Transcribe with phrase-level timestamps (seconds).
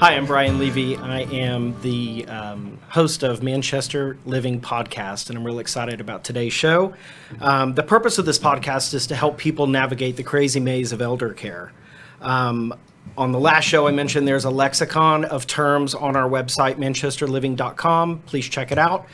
[0.00, 0.96] Hi, I'm Brian Levy.
[0.96, 6.52] I am the um, host of Manchester Living Podcast, and I'm really excited about today's
[6.52, 6.94] show.
[7.40, 11.02] Um, the purpose of this podcast is to help people navigate the crazy maze of
[11.02, 11.72] elder care.
[12.20, 12.74] Um,
[13.16, 18.20] on the last show, I mentioned there's a lexicon of terms on our website, manchesterliving.com.
[18.20, 19.08] Please check it out.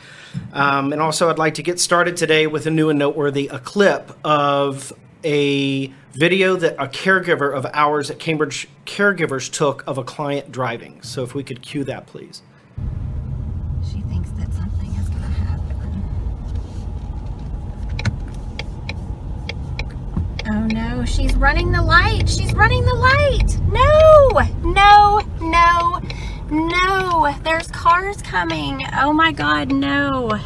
[0.53, 3.57] Um, and also, I'd like to get started today with a new and noteworthy a
[3.57, 4.93] clip of
[5.25, 11.01] a video that a caregiver of ours at Cambridge Caregivers took of a client driving.
[11.01, 12.43] So if we could cue that, please.
[13.83, 16.03] She thinks that something is going to happen.
[20.47, 22.29] Oh no, she's running the light.
[22.29, 23.59] She's running the light.
[23.67, 24.29] No,
[24.63, 26.01] no, no,
[26.49, 27.35] no.
[27.43, 28.85] There's cars coming.
[28.97, 30.39] Oh my god, no.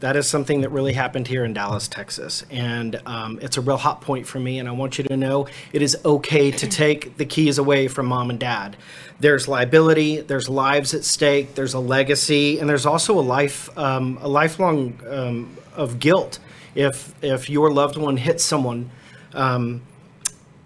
[0.00, 2.44] That is something that really happened here in Dallas, Texas.
[2.50, 4.58] And um, it's a real hot point for me.
[4.58, 8.06] And I want you to know it is okay to take the keys away from
[8.06, 8.76] mom and dad.
[9.20, 14.18] There's liability, there's lives at stake, there's a legacy, and there's also a life, um,
[14.20, 16.38] a lifelong um, of guilt
[16.74, 18.90] if if your loved one hits someone.
[19.32, 19.80] Um,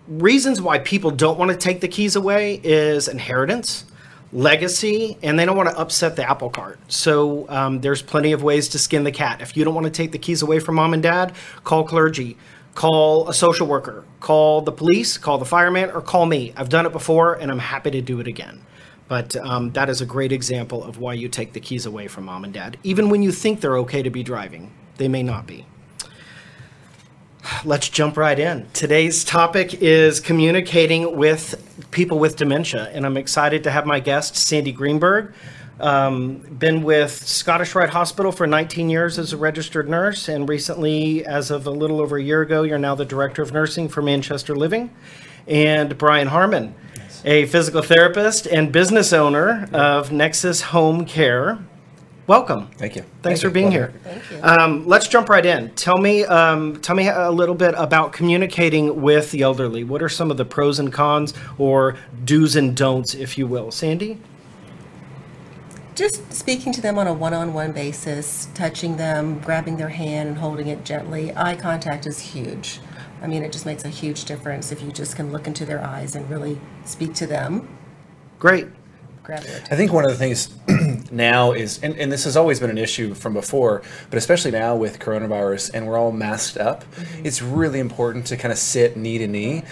[0.09, 3.85] reasons why people don't want to take the keys away is inheritance
[4.33, 6.79] legacy and they don't want to upset the apple cart.
[6.89, 9.41] So um, there's plenty of ways to skin the cat.
[9.41, 11.33] If you don't want to take the keys away from mom and dad,
[11.65, 12.37] call clergy,
[12.75, 16.53] call a social worker, call the police, call the fireman, or call me.
[16.57, 18.65] I've done it before and I'm happy to do it again.
[19.09, 22.27] But um, that is a great example of why you take the keys away from
[22.27, 22.79] mom and dad.
[22.85, 25.67] Even when you think they're okay to be driving, they may not be.
[27.65, 28.67] Let's jump right in.
[28.73, 34.37] Today's topic is communicating with people with dementia, and I'm excited to have my guest,
[34.37, 35.35] Sandi Greenberg.
[35.79, 41.25] Um, been with Scottish Rite Hospital for 19 years as a registered nurse, and recently,
[41.27, 44.03] as of a little over a year ago, you're now the director of nursing for
[44.03, 44.91] Manchester Living.
[45.47, 46.75] And Brian Harmon,
[47.25, 51.59] a physical therapist and business owner of Nexus Home Care.
[52.31, 52.69] Welcome.
[52.77, 53.03] Thank you.
[53.23, 53.53] Thanks Thank for you.
[53.55, 53.93] being Pleasure.
[54.05, 54.21] here.
[54.21, 54.41] Thank you.
[54.45, 55.71] Um, let's jump right in.
[55.71, 59.83] Tell me, um, tell me a little bit about communicating with the elderly.
[59.83, 63.73] What are some of the pros and cons, or do's and don'ts, if you will?
[63.73, 64.21] Sandi.
[65.97, 70.69] Just speaking to them on a one-on-one basis, touching them, grabbing their hand and holding
[70.69, 71.33] it gently.
[71.35, 72.79] Eye contact is huge.
[73.21, 75.83] I mean, it just makes a huge difference if you just can look into their
[75.85, 77.77] eyes and really speak to them,
[78.39, 78.69] Great.
[79.25, 80.47] grab their I think one of the things
[81.11, 84.77] now is, and, and this has always been an issue from before, but especially now
[84.77, 86.85] with coronavirus and we're all masked up,
[87.25, 89.63] it's really important to kind of sit knee to knee.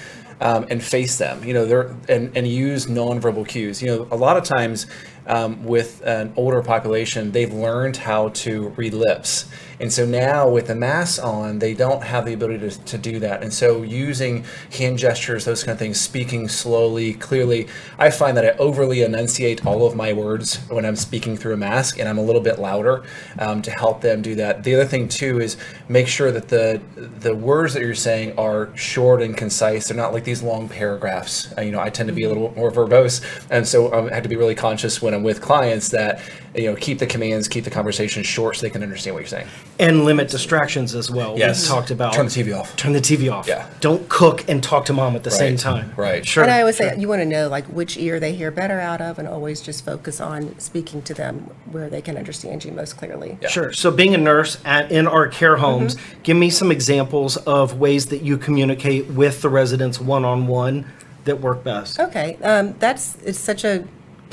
[0.41, 3.83] Um, and face them, you know, they're and, and use nonverbal cues.
[3.83, 4.87] You know, a lot of times
[5.29, 9.49] um, with an older population, they've learned how to read lips,
[9.81, 13.21] and so now with the mask on, they don't have the ability to, to do
[13.21, 13.43] that.
[13.43, 17.69] And so using hand gestures, those kind of things, speaking slowly, clearly,
[17.99, 21.57] I find that I overly enunciate all of my words when I'm speaking through a
[21.57, 23.05] mask, and I'm a little bit louder
[23.39, 24.65] um, to help them do that.
[24.65, 25.57] The other thing too is
[25.89, 29.89] make sure that the the words that you're saying are short and concise.
[29.89, 31.53] They're not like these long paragraphs.
[31.57, 34.15] Uh, you know, I tend to be a little more verbose, and so um, I
[34.15, 36.21] have to be really conscious when I'm with clients that
[36.55, 39.29] you know keep the commands, keep the conversation short, so they can understand what you're
[39.29, 39.47] saying.
[39.79, 41.39] And limit distractions as well.
[41.39, 41.63] Yes.
[41.63, 42.75] We talked about Turn the TV off.
[42.77, 43.47] Turn the TV off.
[43.47, 43.69] Yeah.
[43.81, 45.93] Don't cook and talk to mom at the same time.
[45.97, 46.27] Right.
[46.27, 46.43] Sure.
[46.43, 49.01] And I always say, you want to know like which ear they hear better out
[49.01, 52.97] of and always just focus on speaking to them where they can understand you most
[52.97, 53.39] clearly.
[53.41, 53.49] Yeah.
[53.49, 53.73] Sure.
[53.73, 58.07] So, being a nurse at, in our care homes, give me some examples of ways
[58.07, 60.87] that you communicate with the residents one on one
[61.25, 62.01] that work best.
[62.01, 63.87] Okay, um, that's, it's such a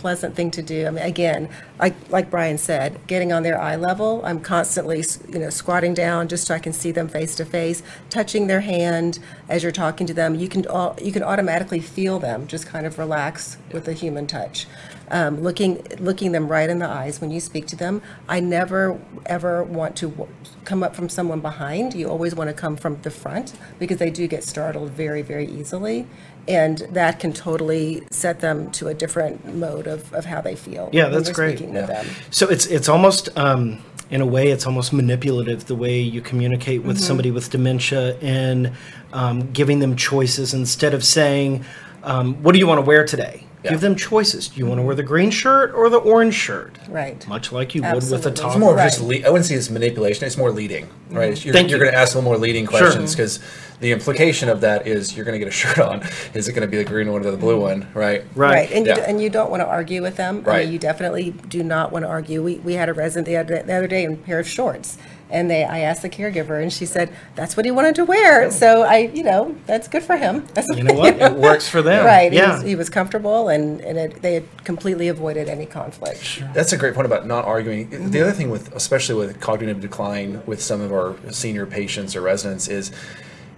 [0.05, 0.85] pleasant thing to do.
[0.85, 1.49] I mean, again,
[1.79, 6.27] like, like Brian said, getting on their eye level, I'm constantly, you know, squatting down
[6.27, 9.17] just so I can see them face to face, touching their hand
[9.49, 10.35] as you're talking to them.
[10.35, 14.27] You can, au- you can automatically feel them, just kind of relax with a human
[14.27, 14.67] touch.
[15.11, 18.01] Um, looking, looking them right in the eyes when you speak to them.
[18.27, 20.29] I never, ever want to w-
[20.63, 21.93] come up from someone behind.
[21.93, 25.45] You always want to come from the front because they do get startled very, very
[25.45, 26.07] easily.
[26.47, 30.89] And that can totally set them to a different mode of, of how they feel.
[30.91, 31.57] Yeah, that's great.
[31.57, 32.03] Speaking with Yeah.
[32.03, 32.05] them.
[32.31, 33.79] So it's it's almost um,
[34.11, 37.05] in a way it's almost manipulative the way you communicate with Mm-hmm.
[37.05, 38.71] somebody with dementia and
[39.13, 41.63] um, giving them choices instead of saying,
[42.03, 43.71] um, "What do you want to wear today?" Yeah.
[43.71, 44.47] Give them choices.
[44.47, 46.77] Do you want to wear the green shirt or the orange shirt?
[46.87, 47.27] Right.
[47.27, 48.31] Much like you would with a Absolutely.
[48.33, 48.51] top.
[48.51, 48.83] It's more Right.
[48.83, 50.25] just le- I wouldn't say it's manipulation.
[50.25, 51.17] It's more leading, mm-hmm.
[51.17, 51.45] right?
[51.45, 51.83] You're, Thank you're you.
[51.85, 53.39] going to ask a little more leading questions because
[53.79, 56.01] the implication of that is you're going to get a shirt on.
[56.35, 57.81] Is it going to be the green one or the blue mm-hmm.
[57.81, 58.23] one, right?
[58.35, 58.71] Right.
[58.71, 59.03] And, you, Yeah.
[59.07, 60.43] and you don't want to argue with them.
[60.45, 60.63] I Right.
[60.65, 62.43] mean, you definitely do not want to argue.
[62.43, 64.97] We, we had a resident the other, the other day in a pair of shorts.
[65.29, 68.51] And they, I asked the caregiver, and she said that's what he wanted to wear.
[68.51, 70.45] So I, you know, that's good for him.
[70.53, 71.19] That's You know what?
[71.19, 72.05] It works for them.
[72.05, 72.31] Right.
[72.31, 72.55] He, Yeah.
[72.55, 76.43] was, he was comfortable, and, and it, they had completely avoided any conflict.
[76.53, 77.89] That's a great point about not arguing.
[77.89, 78.15] The mm-hmm.
[78.21, 82.67] other thing with, especially with cognitive decline with some of our senior patients or residents,
[82.67, 82.91] is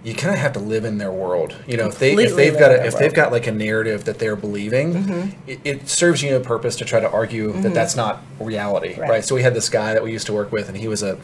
[0.04, 1.56] you kind of have to live in their world.
[1.66, 3.14] You know, if they if Completely they've live got in a, their if they've world.
[3.14, 5.50] got like a narrative that they're believing, mm-hmm.
[5.50, 7.74] it, it serves you no purpose to try to argue that mm-hmm.
[7.74, 9.10] that's not reality, right.
[9.10, 9.24] Right.
[9.24, 11.18] So we had this guy that we used to work with, and he was a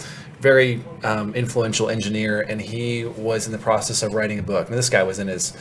[0.45, 4.69] very um, influential engineer, and he was in the process of writing a book.
[4.69, 5.57] And this guy was in his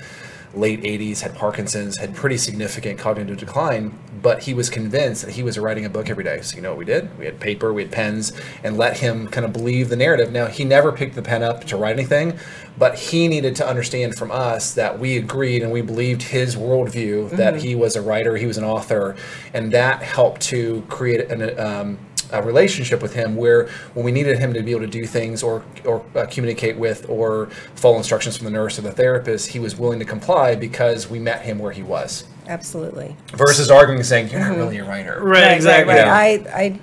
[0.53, 5.41] late 80s, had Parkinson's, had pretty significant cognitive decline, but he was convinced that he
[5.41, 6.41] was writing a book every day.
[6.41, 7.18] So, you know what we did?
[7.18, 10.33] We had paper, we had pens, and let him kind of believe the narrative.
[10.33, 12.38] Now, he never picked the pen up to write anything,
[12.77, 17.30] but he needed to understand from us that we agreed and we believed his worldview
[17.38, 19.15] that he was a writer, he was an author,
[19.53, 21.97] and that helped to create an, um,
[22.31, 25.43] a relationship with him where when we needed him to be able to do things
[25.43, 29.59] or or uh, communicate with or follow instructions from the nurse or the therapist, he
[29.59, 32.25] was willing to comply because we met him where he was.
[32.47, 33.15] Absolutely.
[33.33, 35.93] Versus arguing saying, "You're not really a writer." Right, exactly.
[35.93, 36.53] Right, Yeah.
[36.53, 36.79] I, I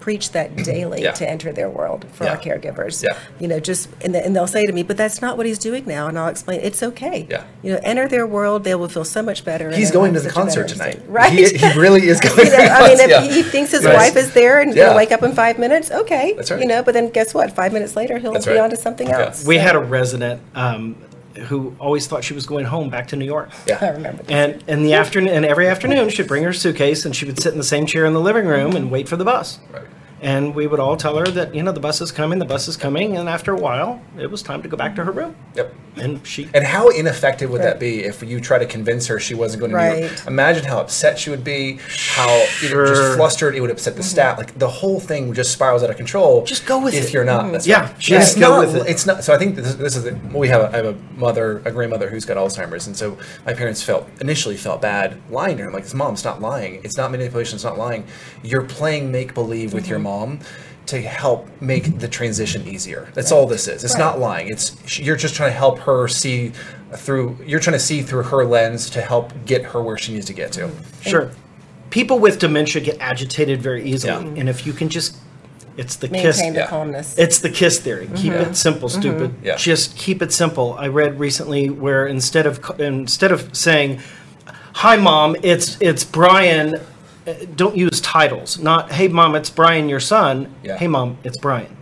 [0.00, 1.12] preach that daily Yeah.
[1.12, 3.02] to enter their world for our caregivers.
[3.04, 3.16] Yeah.
[3.38, 5.58] You know, just and, the, and they'll say to me, "But that's not what he's
[5.58, 6.60] doing now," and I'll explain.
[6.60, 7.26] It's okay.
[7.30, 7.44] Yeah.
[7.62, 8.64] You know, enter their world.
[8.64, 9.70] They will feel so much better.
[9.70, 11.02] He's going to the such a better concert tonight.
[11.06, 11.32] Right.
[11.32, 13.22] He, he really is going You to know, the I mean, if Yeah.
[13.22, 13.94] he thinks his Right.
[13.94, 14.86] wife is there and Yeah.
[14.86, 16.32] gonna wake up in five minutes, okay.
[16.36, 16.60] That's right.
[16.60, 17.52] You know, but then guess what?
[17.54, 18.60] Five minutes later, he'll That's be right.
[18.60, 19.26] on to something Yeah.
[19.26, 19.44] else.
[19.46, 20.96] We So, had a resident um,
[21.48, 23.50] who always thought she was going home back to New York.
[23.66, 24.22] Yeah, I remember.
[24.24, 24.32] That.
[24.32, 27.52] And in the afternoon, and every afternoon, she'd bring her suitcase and she would sit
[27.52, 29.58] in the same chair in the living room and wait for the bus.
[29.72, 29.82] Right.
[30.20, 32.68] And we would all tell her that you know the bus is coming, the bus
[32.68, 35.34] is coming, and after a while, it was time to go back to her room.
[35.54, 35.74] Yep.
[35.96, 39.34] And she And how ineffective would that be if you try to convince her she
[39.34, 40.10] wasn't going to New York?
[40.10, 40.26] Right.
[40.26, 41.78] Imagine how upset she would be,
[42.14, 42.86] how Sure.
[42.86, 44.08] just flustered, it would upset the mm-hmm.
[44.08, 44.38] staff.
[44.38, 46.44] Like the whole thing just spirals out of control.
[46.44, 47.06] Just go with if it.
[47.06, 47.50] If you're not.
[47.52, 47.98] That's Yeah, right.
[47.98, 48.90] just it's go not, with it.
[48.90, 49.24] It's not.
[49.24, 50.62] So I think this, this is the, we have.
[50.62, 54.08] A, I have a mother, a grandmother who's got Alzheimer's, and so my parents felt
[54.20, 55.68] initially felt bad lying to her.
[55.68, 56.80] I'm like, this mom's not lying.
[56.84, 57.56] It's not manipulation.
[57.56, 58.04] It's not lying.
[58.42, 60.38] You're playing make believe with your mm-hmm.
[60.38, 60.40] mom.
[60.86, 63.08] To help make the transition easier.
[63.14, 63.84] That's all this is.
[63.84, 64.48] It's not lying.
[64.48, 66.52] It's you're just trying to help her see
[66.94, 67.38] through.
[67.46, 70.32] You're trying to see through her lens to help get her where she needs to
[70.32, 70.66] get to.
[70.66, 71.08] Mm-hmm.
[71.08, 71.30] sure.
[71.90, 74.40] People with dementia get agitated very easily, Yeah.
[74.40, 75.16] and if you can just,
[75.76, 76.38] it's the kiss.
[76.38, 76.66] Maintain the yeah.
[76.66, 77.16] calmness.
[77.18, 78.06] It's the KISS theory.
[78.06, 78.14] Mm-hmm.
[78.16, 79.00] Keep it simple, mm-hmm.
[79.00, 79.34] stupid.
[79.42, 79.56] Yeah.
[79.56, 80.74] Just keep it simple.
[80.74, 84.00] I read recently where instead of instead of saying,
[84.74, 86.80] "Hi, mom, it's it's Brian,"
[87.26, 88.58] Uh, don't use titles.
[88.58, 90.78] Not, "Hey, mom, it's Brian, your son." Yeah.
[90.78, 91.76] Hey, mom, it's Brian.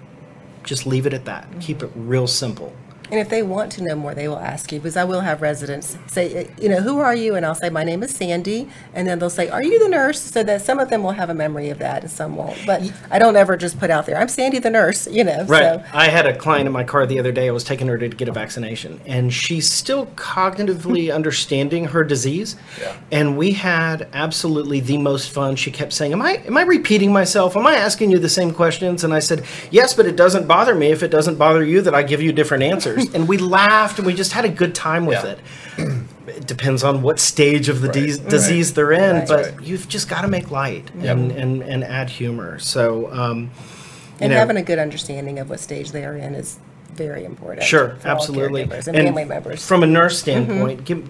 [0.65, 1.49] Just leave it at that.
[1.49, 1.61] Mm-hmm.
[1.61, 2.73] Keep it real simple.
[3.11, 5.43] And if they want to know more, they will ask you because I will have
[5.43, 7.35] residents say, uh, you know, who are you?
[7.35, 8.69] And I'll say, my name is Sandi.
[8.95, 10.21] And then they'll say, are you the nurse?
[10.21, 12.59] So that some of them will have a memory of that and some won't.
[12.67, 15.45] But I don't ever just put out there, I'm Sandi the nurse, you know.
[15.45, 15.63] Right.
[15.63, 17.49] So, I had a client in my car the other day.
[17.49, 22.57] I was taking her to get a vaccination, and she's still cognitively understanding her disease.
[22.81, 22.97] Yeah.
[23.11, 25.57] And we had absolutely the most fun.
[25.57, 27.57] She kept saying, "Am I am I repeating myself?
[27.57, 30.75] Am I asking you the same questions?" And I said, "Yes, but it doesn't bother
[30.75, 33.99] me if it doesn't bother you that I give you different answers." And we laughed
[33.99, 35.31] and we just had a good time with Yeah.
[35.33, 35.39] it.
[36.29, 37.95] It depends on what stage of the Right.
[38.07, 38.29] dis- Right.
[38.29, 39.29] disease they're in, Right.
[39.29, 39.55] but Right.
[39.63, 42.59] you've just got to make light and, and, and add humor.
[42.59, 43.49] So, um, you
[44.21, 46.57] and know, having a good understanding of what stage they are in is
[46.95, 47.63] very important.
[47.65, 48.65] Sure, for absolutely.
[48.67, 49.65] caregivers And family members.
[49.65, 51.03] From a nurse standpoint, give,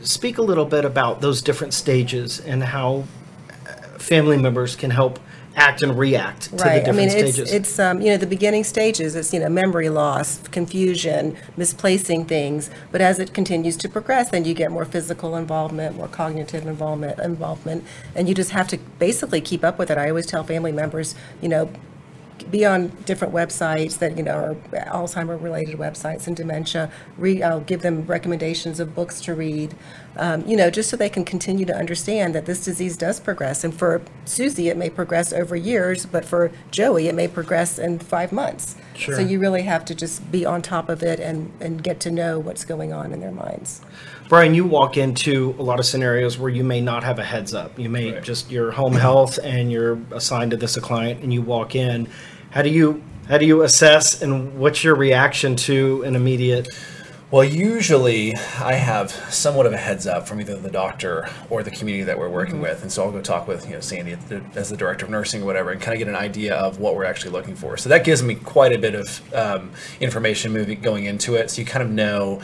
[0.00, 3.04] speak a little bit about those different stages and how
[3.50, 5.18] uh, family members can help
[5.58, 6.88] act and react to the Right.
[6.88, 7.52] I mean, it's, stages.
[7.52, 12.70] it's, um, you know, the beginning stages, it's, you know, memory loss, confusion, misplacing things.
[12.92, 17.18] But as it continues to progress, then you get more physical involvement, more cognitive involvement,
[17.18, 17.84] involvement.
[18.14, 19.98] And you just have to basically keep up with it.
[19.98, 21.70] I always tell family members, you know,
[22.50, 24.54] be on different websites that you know are
[24.86, 26.90] Alzheimer related websites and dementia.
[27.16, 29.74] Re, I'll give them recommendations of books to read,
[30.18, 33.64] um, you know, just so they can continue to understand that this disease does progress.
[33.64, 37.98] And for Susie, it may progress over years, but for Joey, it may progress in
[37.98, 38.76] five months.
[38.94, 39.14] Sure.
[39.14, 42.10] So you really have to just be on top of it and, and get to
[42.10, 43.80] know what's going on in their minds.
[44.28, 47.54] Brian, you walk into a lot of scenarios where you may not have a heads
[47.54, 47.78] up.
[47.78, 48.22] You may Right.
[48.22, 52.08] just your home health and you're assigned to this a client and you walk in.
[52.50, 56.68] How do you how do you assess and what's your reaction to an immediate
[57.30, 61.70] Well, usually I have somewhat of a heads up from either the doctor or the
[61.70, 64.16] community that we're working with, and so I'll go talk with you know Sandi
[64.54, 66.94] as the director of nursing or whatever, and kind of get an idea of what
[66.94, 67.76] we're actually looking for.
[67.76, 71.60] So that gives me quite a bit of um, information moving going into it, so
[71.60, 72.40] you kind of know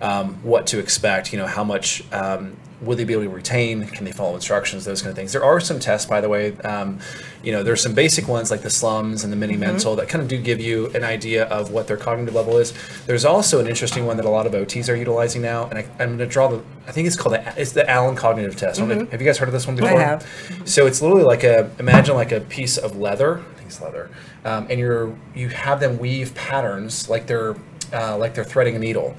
[0.00, 1.32] um, what to expect.
[1.32, 2.02] You know how much.
[2.12, 3.86] Um, will they be able to retain?
[3.86, 4.84] Can they follow instructions?
[4.84, 5.32] Those kind of things.
[5.32, 6.54] There are some tests, by the way.
[6.58, 6.98] Um,
[7.42, 10.20] you know, there's some basic ones like the slums and the mini mental that kind
[10.20, 12.74] of do give you an idea of what their cognitive level is.
[13.06, 15.86] There's also an interesting one that a lot of OTs are utilizing now, and I,
[15.98, 16.62] I'm going to draw the.
[16.86, 18.78] I think it's called the it's the Allen Cognitive Test.
[18.78, 19.98] I know- Have you guys heard of this one before?
[19.98, 20.28] have.
[20.66, 23.38] So it's literally like a imagine like a piece of leather.
[23.38, 24.10] I think it's leather,
[24.44, 27.56] um, and you're you have them weave patterns like they're
[27.94, 29.16] uh, like they're threading a needle.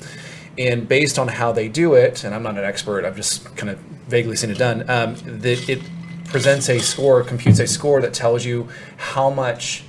[0.57, 3.69] And based on how they do it, and I'm not an expert, I've just kind
[3.69, 4.89] of vaguely seen it done.
[4.89, 5.81] Um, that it
[6.25, 9.83] presents a score, computes a score that tells you how much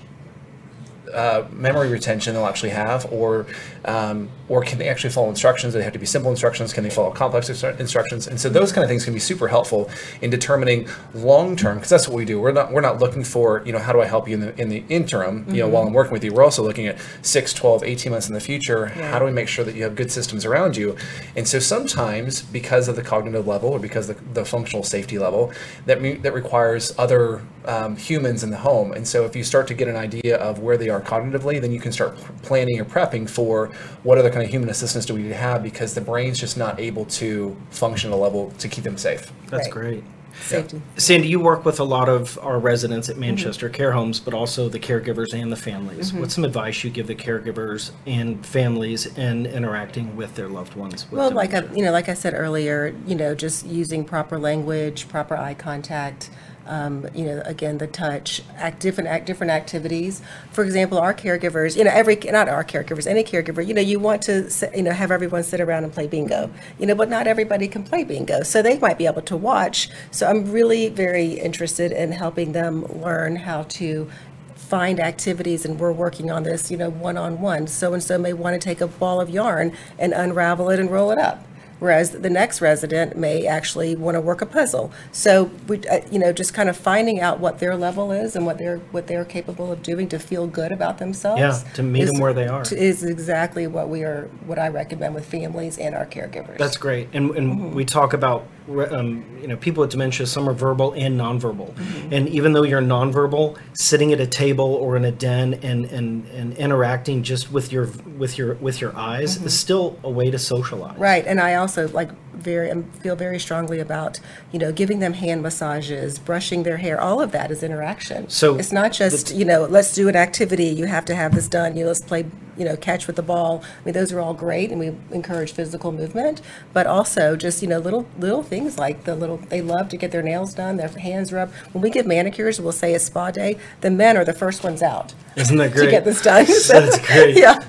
[1.13, 3.47] uh, memory retention they'll actually have, or
[3.85, 5.73] um, or can they actually follow instructions?
[5.73, 6.73] Do they have to be simple instructions?
[6.73, 8.27] Can they follow complex instructions?
[8.27, 9.91] And so those kind of things can be super helpful
[10.23, 12.41] in determining long term, because that's what we do.
[12.41, 14.61] We're not we're not looking for you know how do I help you in the
[14.61, 16.33] in the interim, you know, while I'm working with you.
[16.33, 18.87] We're also looking at 6, 12, 18 months in the future.
[18.87, 20.97] How do we make sure that you have good systems around you?
[21.37, 25.19] And so sometimes because of the cognitive level or because of the, the functional safety
[25.19, 25.53] level,
[25.87, 28.93] that me, that requires other um, humans in the home.
[28.93, 31.71] And so if you start to get an idea of where they are cognitively, then
[31.71, 33.68] you can start planning or prepping for
[34.03, 36.57] what other kind of human assistance do we need to have because the brain's just
[36.57, 39.33] not able to function at a level to keep them safe.
[39.49, 39.73] That's Right.
[39.73, 40.05] great.
[40.41, 40.81] Safety.
[40.97, 43.23] Sandi, you work with a lot of our residents at mm-hmm.
[43.23, 46.11] Manchester care homes, but also the caregivers and the families.
[46.11, 46.21] Mm-hmm.
[46.21, 51.11] What's some advice you give the caregivers and families in interacting with their loved ones?
[51.11, 54.05] With Well, like I, um, you know, like I said earlier, you know, just using
[54.05, 56.31] proper language, proper eye contact.
[56.69, 60.21] Um, you know, again, the touch, act different act different activities.
[60.53, 63.99] For example, our caregivers, you know, every not our caregivers, any caregiver, you know, you
[63.99, 66.51] want to, you know, have everyone sit around and play bingo.
[66.79, 69.89] You know, but not everybody can play bingo, so they might be able to watch.
[70.11, 74.11] So I'm really very interested in helping them learn how to
[74.55, 77.67] find activities and we're working on this, you know, one-on-one.
[77.67, 80.91] So and so may want to take a ball of yarn and unravel it and
[80.91, 81.48] roll it up.
[81.79, 84.91] Whereas the next resident may actually want to work a puzzle.
[85.13, 88.45] So we, uh, you know, just kind of finding out what their level is and
[88.47, 91.41] what they're what they're capable of doing to feel good about themselves.
[91.41, 92.63] Yeah, to meet is- them where they are.
[92.73, 96.59] Is exactly what we are, what I recommend with families and our caregivers.
[96.59, 97.09] That's great.
[97.13, 97.75] And, and Mm-hmm.
[97.75, 101.75] we talk about, um, you know, people with dementia, some are verbal and nonverbal.
[101.75, 102.13] Mm-hmm.
[102.13, 106.27] And even though you're nonverbal, sitting at a table or in a den and, and,
[106.29, 109.47] and interacting just with your, with your, with your eyes Mm-hmm.
[109.47, 110.99] is still a way to socialize.
[110.99, 114.21] Right, and I also like very um, feel very strongly about
[114.53, 117.01] you know giving them hand massages, brushing their hair.
[117.01, 118.29] All of that is interaction.
[118.29, 120.67] So it's not just you know let's do an activity.
[120.67, 121.77] You have to have this done.
[121.77, 122.27] You know, let's play
[122.57, 123.63] you know catch with the ball.
[123.81, 126.41] I mean those are all great, and we encourage physical movement,
[126.73, 130.11] but also just you know little little things like the little they love to get
[130.11, 131.53] their nails done, their hands rubbed.
[131.73, 133.59] When we give manicures, we'll say it's spa day.
[133.81, 135.85] The men are the first ones out Isn't that great?
[135.87, 136.47] to get this done.
[136.69, 137.37] So, That's great.
[137.37, 137.61] yeah,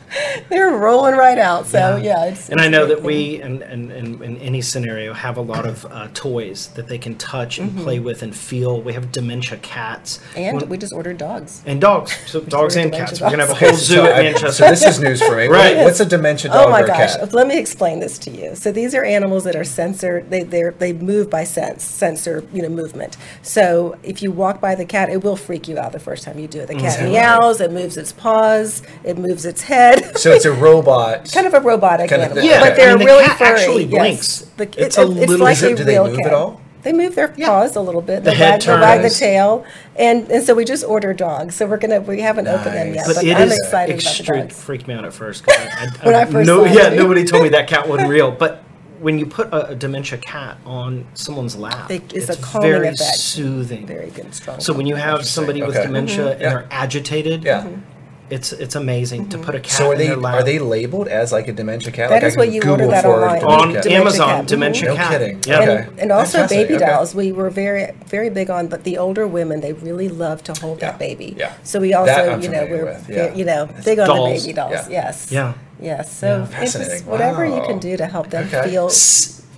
[0.50, 1.68] they're rolling right out.
[1.68, 3.06] So yeah, it's And I know that thing.
[3.06, 6.98] we, and in, in, in any scenario, have a lot of uh, toys that they
[6.98, 8.82] can touch and play with and feel.
[8.82, 10.18] We have dementia cats.
[10.18, 10.40] Mm-hmm.
[10.40, 11.62] And When- we just ordered dogs.
[11.66, 12.16] and dogs.
[12.28, 13.22] So dogs and dementia cats.
[13.22, 14.52] We're gonna have a whole zoo so, at I- Manchester.
[14.52, 15.48] so this is news for me.
[15.48, 15.78] Right.
[15.78, 17.16] What- What's a dementia dog Oh my or gosh!
[17.16, 17.34] cat?
[17.34, 18.56] Let me explain this to you.
[18.56, 20.24] So these are animals that are sensor.
[20.30, 23.18] They they they move by sense, sensor, you know, movement.
[23.42, 26.38] So if you walk by the cat, it will freak you out the first time
[26.38, 26.68] you do it.
[26.68, 27.12] The cat Mm.
[27.12, 27.60] meows.
[27.62, 28.84] It moves its paws.
[29.04, 30.18] It moves its head.
[30.18, 31.32] So it's a robot.
[31.32, 32.44] kind of a robotic Kind of animal.
[32.44, 33.60] Yeah, but they're I mean, the really cat furry.
[33.60, 33.92] actually yes.
[33.92, 34.49] blinks.
[34.60, 36.28] The, It's it's, a it's little- like a do they real move cat.
[36.28, 36.62] at all?
[36.82, 38.24] They move their paws a little bit.
[38.24, 39.66] The head wag, wag the tail,
[39.98, 41.56] and and so we just ordered dogs.
[41.56, 44.28] So we're gonna we haven't opened them yet, but but it I'm is excited extreme.
[44.40, 44.64] about the dogs.
[44.64, 45.44] Freaked me out at first.
[45.50, 48.32] I, I, When I first no, it, yeah, nobody told me that cat wasn't real.
[48.32, 48.64] But
[49.02, 52.88] when you put a, a dementia cat on someone's lap, it's, it's a calming very
[52.88, 53.18] effect.
[53.18, 53.86] soothing.
[53.86, 54.62] Very good, strong.
[54.62, 55.86] So when you have somebody with Okay.
[55.86, 56.28] dementia mm-hmm.
[56.32, 56.50] and Yeah.
[56.50, 57.64] they're agitated, Yeah.
[57.64, 57.82] Mm-hmm.
[58.30, 60.36] It's it's amazing to put a cat So are in they their lap.
[60.36, 62.10] are they labeled as like a dementia cat?
[62.10, 63.40] That like I is what you Google order that for online.
[63.42, 63.84] dementia on cat.
[63.84, 64.28] Dementia Amazon?
[64.30, 64.48] cat.
[64.48, 65.12] Dementia No cat.
[65.12, 65.44] kidding.
[65.48, 65.60] Yeah.
[65.60, 65.78] Okay.
[65.90, 66.68] And, and also fascinating.
[66.78, 66.92] baby Okay.
[66.94, 67.16] dolls.
[67.16, 70.80] We were very very big on, but the older women they really love to hold
[70.80, 70.92] Yeah.
[70.92, 71.36] that baby.
[71.38, 71.54] Yeah.
[71.64, 73.34] So we also, you know, we're with, yeah.
[73.34, 74.72] you know big on the baby dolls.
[74.74, 74.88] Yeah.
[74.90, 75.32] Yes.
[75.32, 75.54] Yeah.
[75.82, 76.12] Yes.
[76.18, 76.44] So Yeah.
[76.62, 77.08] it's just Fascinating.
[77.08, 78.70] whatever you can do to help them Okay.
[78.70, 78.90] feel.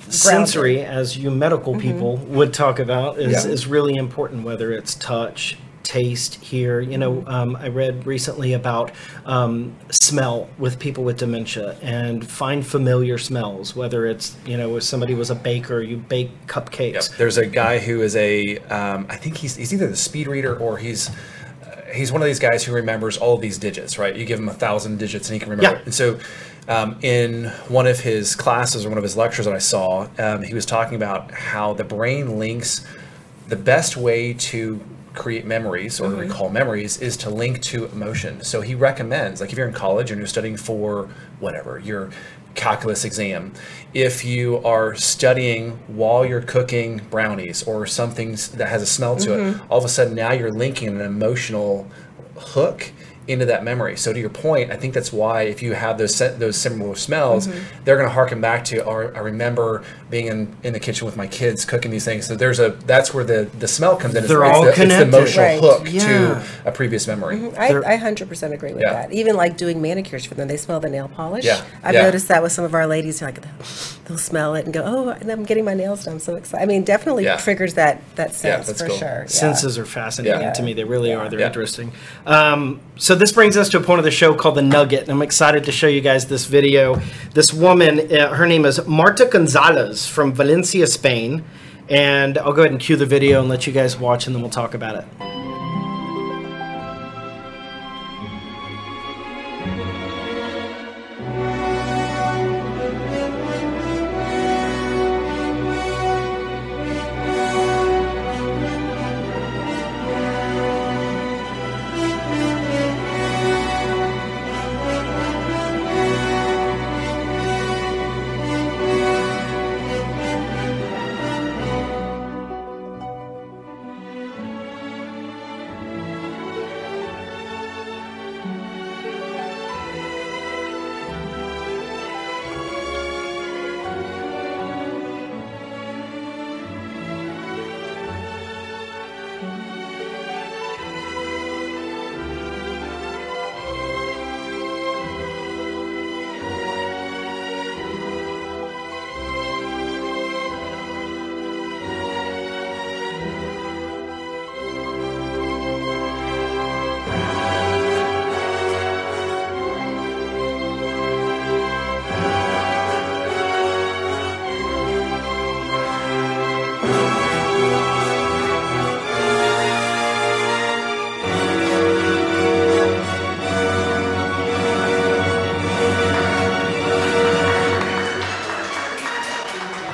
[0.09, 3.47] sensory, as you medical people would talk about, is, Mm-hmm.
[3.47, 3.53] Yeah.
[3.53, 5.57] is really important, whether it's touch,
[5.91, 6.79] taste, here.
[6.79, 8.91] You know, um, I read recently about
[9.25, 14.83] um, smell with people with dementia and find familiar smells, whether it's, you know, if
[14.83, 16.47] somebody was a baker, you bake Yep.
[16.47, 17.17] cupcakes.
[17.17, 20.55] There's a guy who is a, um, I think he's, he's either the speed reader
[20.57, 24.15] or he's, uh, he's one of these guys who remembers all of these digits, right?
[24.15, 25.83] You give him a thousand digits and he can remember Yeah.
[25.83, 26.19] And so,
[26.69, 30.43] um, in one of his classes or one of his lectures that I saw, um,
[30.43, 32.85] he was talking about how the brain links
[33.47, 34.79] the best way to
[35.13, 36.19] create memories or mm-hmm.
[36.19, 38.43] recall memories is to link to emotion.
[38.43, 42.09] So he recommends, like if you're in college and you're studying for whatever, your
[42.55, 43.53] calculus exam,
[43.93, 49.33] if you are studying while you're cooking brownies or something that has a smell to
[49.33, 49.71] it, mm-hmm.
[49.71, 51.87] all of a sudden now you're linking an emotional
[52.37, 52.91] hook
[53.31, 53.97] into that memory.
[53.97, 56.95] So to your point, I think that's why if you have those se- those similar
[56.95, 57.47] smells,
[57.85, 58.83] they're going to harken back to.
[58.83, 62.27] Or I remember being in, in the kitchen with my kids cooking these things.
[62.27, 64.23] So there's a that's where the the smell comes in.
[64.25, 65.11] It's- They're it's all the, It's connected.
[65.11, 65.59] the emotional Right.
[65.59, 66.07] hook Yeah.
[66.07, 67.37] to a previous memory.
[67.57, 68.93] I, They're- I 100% agree with Yeah.
[68.93, 69.11] that.
[69.13, 71.45] Even like doing manicures for them, they smell the nail polish.
[71.45, 72.01] Yeah, I've yeah.
[72.03, 73.19] noticed that with some of our ladies.
[73.19, 73.41] They're like,
[74.05, 76.15] they'll smell it and go, oh, and I'm getting my nails done.
[76.15, 76.63] I'm so excited.
[76.63, 77.37] I mean, definitely Yeah.
[77.37, 78.97] triggers that that Yeah, sense that's for cool.
[78.97, 79.19] sure.
[79.21, 79.25] Yeah.
[79.27, 80.51] Senses are fascinating Yeah.
[80.53, 80.73] to me.
[80.73, 81.29] They really are.
[81.29, 81.47] They're Yeah.
[81.47, 81.91] interesting.
[82.25, 85.03] Um, so this brings us to a point of the show called the Nugget.
[85.03, 86.99] And I'm excited to show you guys this video.
[87.35, 91.43] This woman, uh, her name is Marta Gonzalez from Valencia, Spain.
[91.87, 94.41] And I'll go ahead and cue the video and let you guys watch, and then
[94.41, 95.40] we'll talk about it.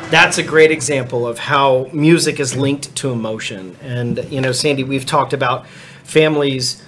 [0.09, 3.75] That's a great example of how music is linked to emotion.
[3.81, 5.67] And, you know, Sandi, we've talked about
[6.05, 6.81] families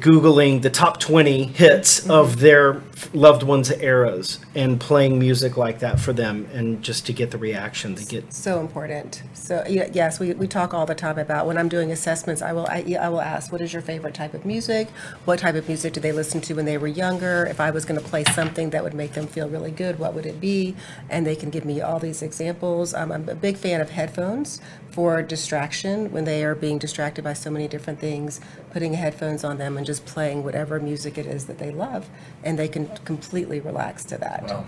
[0.00, 2.74] Googling the top 20 hits of their
[3.12, 7.38] loved ones' eras and playing music like that for them and just to get the
[7.38, 8.32] reaction, to get.
[8.32, 9.22] So important.
[9.34, 12.42] So yes, we, we talk all the time about when I'm doing assessments.
[12.42, 14.88] I will I, I will ask, what is your favorite type of music?
[15.24, 17.46] What type of music did they listen to when they were younger?
[17.46, 20.14] If I was going to play something that would make them feel really good, what
[20.14, 20.76] would it be?
[21.10, 22.94] And they can give me all these examples.
[22.94, 27.32] Um, I'm a big fan of headphones for distraction when they are being distracted by
[27.32, 28.40] so many different things.
[28.70, 32.08] Putting headphones on them and just playing whatever music it is that they love,
[32.42, 34.44] and they can completely relax to that.
[34.48, 34.64] Wow,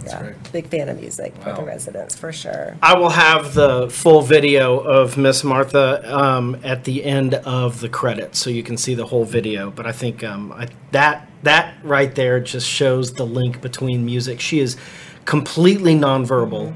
[0.00, 0.52] that's yeah, great.
[0.52, 1.66] big fan of music for the Wow.
[1.66, 2.76] residents for sure.
[2.82, 7.88] I will have the full video of Miss Martha um, at the end of the
[7.88, 9.70] credits, so you can see the whole video.
[9.70, 14.40] But I think um, I, that that right there just shows the link between music.
[14.40, 14.76] She is
[15.24, 16.74] completely nonverbal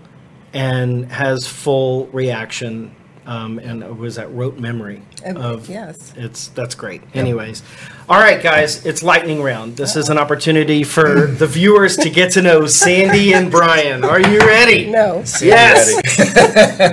[0.53, 2.95] and has full reaction,
[3.27, 6.13] um, and was that rote memory of yes.
[6.17, 7.03] It's that's great.
[7.15, 7.63] Anyways,
[8.09, 9.77] all right, guys, it's lightning round.
[9.77, 14.05] This is an opportunity for the viewers to get to know Sandi and Brian.
[14.05, 14.91] Are you ready?
[14.91, 15.23] No.
[15.41, 15.95] Yes.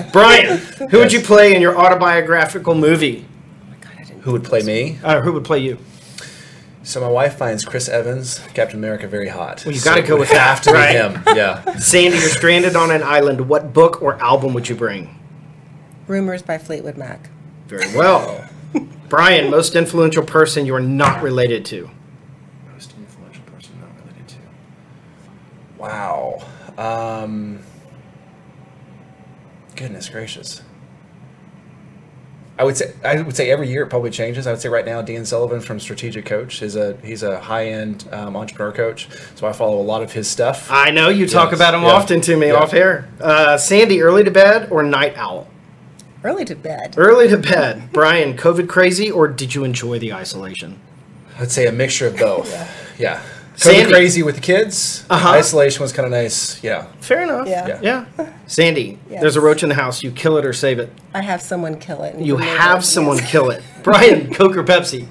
[0.12, 0.58] Brian,
[0.90, 3.26] who would you play in your autobiographical movie?
[3.70, 5.00] Oh God, Who would play me?
[5.04, 5.78] Uh, who would play you?
[6.84, 9.66] So my wife finds Chris Evans, Captain America, very hot.
[9.66, 10.92] Well, you gotta it go would with that, have to right?
[10.96, 11.22] him.
[11.36, 11.76] Yeah.
[11.78, 13.50] Sandi, you're stranded on an island.
[13.50, 15.13] What book or album would you bring?
[16.08, 17.30] Rumors by Fleetwood Mac.
[17.68, 18.48] Very well.
[19.10, 21.90] Brian, most influential person you are not related to.
[22.74, 24.36] Most influential person not related to.
[25.78, 26.46] Wow.
[26.78, 27.60] Um,
[29.76, 30.62] goodness gracious.
[32.60, 34.48] I would say I would say every year it probably changes.
[34.48, 37.68] I would say right now Dean Sullivan from Strategic Coach is a he's a high
[37.68, 40.68] end um, entrepreneur coach, so I follow a lot of his stuff.
[40.72, 42.54] I know you talk Yes, about him yeah, often to me yeah.
[42.56, 43.08] off air.
[43.22, 45.48] Uh, Sandi, early to bed or night owl?
[46.24, 46.96] Early to bed.
[46.98, 47.90] Early to bed.
[47.94, 50.80] Brian, COVID crazy or did you enjoy the isolation?
[51.40, 52.52] I'd say a mixture of both.
[53.00, 53.22] yeah.
[53.56, 53.84] Sandi.
[53.86, 55.04] COVID crazy with the kids.
[55.10, 55.30] Uh-huh.
[55.30, 56.62] Isolation was kind of nice.
[56.64, 56.88] Yeah.
[57.00, 57.48] Fair enough.
[57.48, 57.80] Yeah.
[57.82, 58.06] Yeah.
[58.46, 59.22] Sandi, Yes.
[59.22, 60.04] there's a roach in the house.
[60.04, 60.92] You kill it or save it.
[61.14, 62.20] I have someone kill it.
[62.20, 62.84] You have it.
[62.86, 63.32] someone Yes.
[63.32, 63.64] kill it.
[63.84, 65.08] Brian, Coke or Pepsi?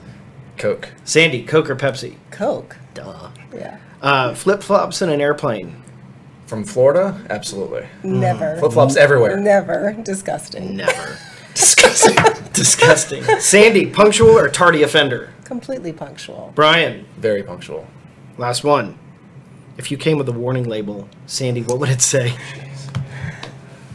[0.59, 0.90] Coke.
[1.05, 2.16] Sandi, Coke or Pepsi?
[2.31, 2.77] Coke.
[2.95, 3.31] Duh.
[3.55, 3.79] Yeah.
[4.01, 5.83] Uh, Flip flops in an airplane?
[6.46, 7.20] From Florida?
[7.28, 7.87] Absolutely.
[8.04, 8.56] Never.
[8.59, 8.98] Flip flops mm.
[8.98, 9.37] everywhere.
[9.37, 9.92] Never.
[10.02, 10.76] Disgusting.
[10.76, 11.18] Never.
[11.54, 12.16] Disgusting.
[12.52, 13.24] Disgusting.
[13.40, 15.32] Sandi, punctual or tardy offender?
[15.44, 16.52] Completely punctual.
[16.54, 17.87] Brian, Very punctual.
[18.38, 18.98] last one.
[19.78, 22.35] if you came with a warning label, Sandi, what would it say?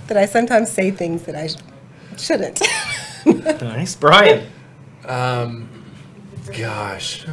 [0.08, 1.56] That I sometimes say things that I sh-
[2.18, 2.62] shouldn't.
[3.26, 3.96] Nice.
[3.96, 4.48] Brian.
[5.06, 5.70] Um,
[6.58, 7.24] gosh.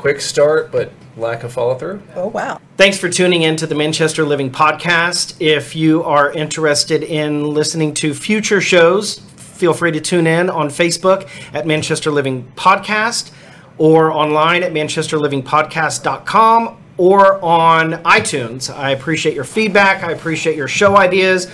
[0.00, 2.00] Quick start, but lack of follow through.
[2.16, 2.58] oh, wow.
[2.78, 5.36] Thanks for tuning in to the Manchester Living Podcast.
[5.40, 10.68] If you are interested in listening to future shows, feel free to tune in on
[10.68, 13.30] Facebook at Manchester Living Podcast
[13.76, 18.74] or online at manchesterlivingpodcast.com or on iTunes.
[18.74, 20.02] I appreciate your feedback.
[20.02, 21.46] I appreciate your show ideas.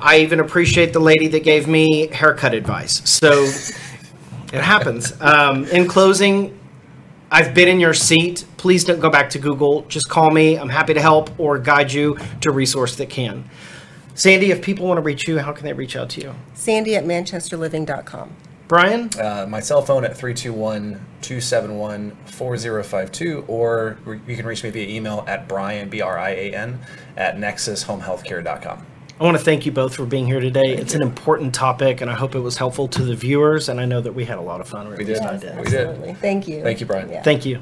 [0.00, 3.00] I even appreciate the lady that gave me haircut advice.
[3.08, 3.44] So
[4.52, 5.12] it happens.
[5.20, 6.58] Um, in closing,
[7.32, 8.44] I've been in your seat.
[8.58, 9.86] Please don't go back to Google.
[9.88, 10.58] Just call me.
[10.58, 13.48] I'm happy to help or guide you to a resource that can.
[14.14, 16.34] Sandi, if people want to reach you, how can they reach out to you?
[16.52, 18.36] Sandi at manchesterliving.com.
[18.68, 19.08] Brian?
[19.18, 25.24] Uh, my cell phone at 321 271 4052, or you can reach me via email
[25.26, 26.80] at brian, B R I A N,
[27.16, 28.86] at nexushomehealthcare.com.
[29.22, 30.74] I want to thank you both for being here today.
[30.74, 33.68] it's an important topic, and I hope it was helpful to the viewers.
[33.68, 34.90] And I know that we had a lot of fun.
[34.96, 35.20] We did.
[35.20, 36.18] I We did.
[36.18, 36.60] Thank you.
[36.60, 37.08] Thank you, Brian.
[37.08, 37.22] Yeah.
[37.22, 37.60] Thank you.